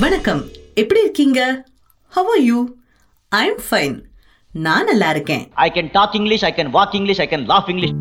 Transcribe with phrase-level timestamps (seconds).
[0.00, 0.44] வணக்கம்.
[0.74, 1.64] எப்படி இருக்கீங்க?
[2.08, 2.68] How are you
[3.28, 4.02] I am fine
[4.52, 5.50] நான் நல்லா இருக்கேன்.
[5.54, 7.92] I can talk English, I can walk English, I can laugh English.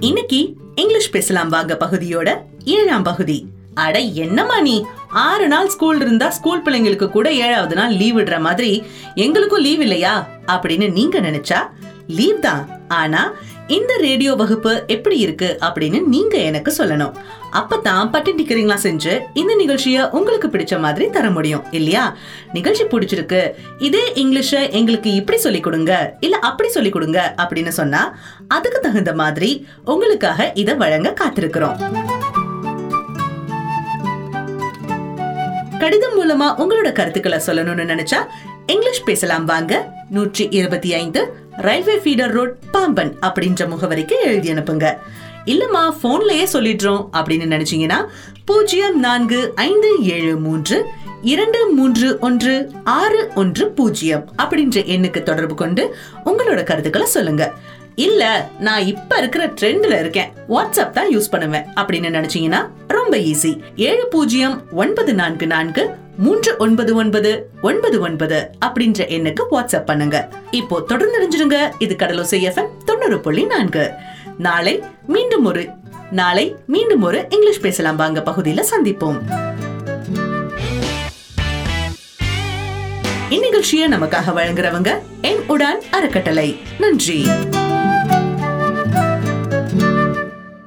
[0.00, 3.46] இன்னைக்கு இங்கிலீஷ் பேசலாம் வாங்க பகுதியோட ஏழாம் பகுதி.
[3.74, 4.84] அட என்னம்மா நீ?
[5.08, 8.84] ஆறு நாள் ஸ்கூல் இருந்தா ஸ்கூல் பிள்ளைங்களுக்கு கூட ஏழாவது நாள் லீவ் விடுற மாதிரி
[9.14, 10.28] எங்களுக்கும் லீவ் இல்லையா?
[10.46, 11.60] அப்படின்னு நீங்க நினைச்சா
[12.06, 12.68] லீவ் தான்.
[12.88, 13.34] ஆனா
[13.68, 17.12] இந்த ரேடியோ வகுப்பு எப்படி இருக்கு அப்படின்னு நீங்க எனக்கு சொல்லணும்.
[17.52, 22.16] அப்பதான் பட்டி டிக்கரிங்லாம் செஞ்சு இந்த நிகழ்ச்சியை உங்களுக்கு பிடிச்ச மாதிரி தர முடியும் இல்லையா?
[22.52, 28.80] நிகழ்ச்சி பிடிச்சிருக்கு இதே இங்கிலீஷ எங்களுக்கு இப்படி சொல்லி கொடுங்க இல்ல அப்படி சொல்லி கொடுங்க அப்படின்னு சொன்னா அதுக்கு
[28.80, 31.76] தகுந்த மாதிரி உங்களுக்காக இதை வழங்க காத்திருக்கிறோம்.
[35.78, 38.26] கடிதம் மூலமா உங்களோட கருத்துக்களை சொல்லணும்னு நினைச்சா
[38.66, 39.92] இங்கிலீஷ் பேசலாம் வாங்க.
[40.10, 44.96] நூற்றி இருபத்தி ஐந்து ரயில்வே ஃபீடர் ரோட் பாம்பன் அப்படின்ற முகவரிக்கு எழுதி அனுப்புங்க.
[45.46, 48.04] இல்லம்மா போன்லயே சொல்லிடுறோம் அப்படின்னு நினைச்சீங்கன்னா
[48.44, 50.84] பூஜ்ஜியம் நான்கு ஐந்து ஏழு மூன்று
[51.22, 57.52] இரண்டு மூன்று ஒன்று ஆறு ஒன்று பூஜ்ஜியம் அப்படின்ற எண்ணுக்கு தொடர்பு கொண்டு உங்களோட கருத்துக்களை சொல்லுங்க.
[57.94, 60.32] இல்ல நான் இப்ப இருக்கிற ட்ரெண்ட்ல இருக்கேன்.
[60.48, 61.64] வாட்ஸ்அப் தான் யூஸ் பண்ணுவேன்.
[61.76, 69.00] அப்படின்னு நினைச்சீங்கன்னா ரொம்ப ஈஸி ஏழு பூஜ்ஜியம் ஒன்பது நான்கு நான்கு மூன்று ஒன்பது ஒன்பது ஒன்பது ஒன்பது அப்படின்ற
[69.08, 70.28] எண்ணுக்கு வாட்ஸ்அப் பண்ணுங்க.
[70.50, 73.90] இப்போ தொடர்ந்து நினைஞ்சிருங்க இது கடலோசை எஃப்எம் தொண்ணூறு புள்ளி நான்கு.
[74.38, 75.68] நாளை மீண்டும் ஒரு
[76.10, 78.22] நாளை மீண்டும் ஒரு இங்கிலீஷ் பேசலாம் வாங்க.
[78.26, 79.18] பகுதியில சந்திப்போம்.
[83.32, 86.60] இந்நிகழ்ச்சியை நமக்காக வழங்குறவங்க என் உடான் அறக்கட்டளை.
[86.78, 87.26] நன்றி.